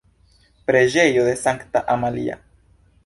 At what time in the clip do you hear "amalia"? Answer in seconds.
1.97-2.39